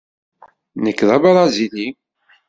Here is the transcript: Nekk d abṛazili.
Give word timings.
Nekk 0.83 0.99
d 1.07 1.09
abṛazili. 1.15 1.87